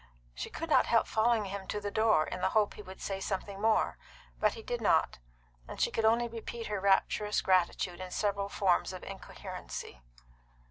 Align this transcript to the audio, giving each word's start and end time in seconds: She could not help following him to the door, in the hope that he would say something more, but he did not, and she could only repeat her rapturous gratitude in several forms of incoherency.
She 0.33 0.49
could 0.49 0.67
not 0.71 0.87
help 0.87 1.05
following 1.05 1.45
him 1.45 1.67
to 1.67 1.79
the 1.79 1.91
door, 1.91 2.25
in 2.25 2.41
the 2.41 2.49
hope 2.57 2.71
that 2.71 2.75
he 2.77 2.81
would 2.81 2.99
say 2.99 3.19
something 3.19 3.61
more, 3.61 3.99
but 4.39 4.55
he 4.55 4.63
did 4.63 4.81
not, 4.81 5.19
and 5.67 5.79
she 5.79 5.91
could 5.91 6.05
only 6.05 6.27
repeat 6.27 6.65
her 6.65 6.79
rapturous 6.81 7.39
gratitude 7.39 7.99
in 7.99 8.09
several 8.09 8.49
forms 8.49 8.93
of 8.93 9.03
incoherency. 9.03 10.01